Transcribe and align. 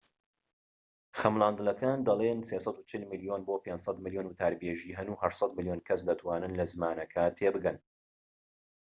خەملاندنەکان 1.19 1.97
دەڵێن 2.07 2.39
٣٤٠ 2.47 3.03
ملیۆن 3.11 3.41
بۆ 3.47 3.55
٥٠٠ 3.65 3.97
ملیۆن 4.05 4.25
وتاربێژی 4.27 4.95
هەن 4.99 5.07
و 5.09 5.19
٨٠٠ 5.21 5.51
ملیۆن 5.57 5.79
کەس 5.87 5.99
دەتوانن 6.09 6.51
لە 6.59 6.65
زمانەکە 6.71 7.23
تێبگەن 7.37 7.77